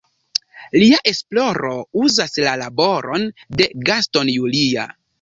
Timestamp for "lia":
0.83-0.99